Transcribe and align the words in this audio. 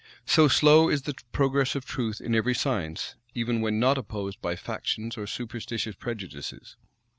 So 0.25 0.47
slow 0.47 0.89
is 0.89 1.03
the 1.03 1.13
progress 1.31 1.75
of 1.75 1.85
truth 1.85 2.21
in 2.21 2.33
every 2.33 2.55
science, 2.55 3.13
even 3.35 3.61
when 3.61 3.79
not 3.79 3.99
opposed 3.99 4.41
by 4.41 4.55
factious 4.55 5.15
or 5.15 5.27
superstitious 5.27 5.95
prejudices. 5.95 6.75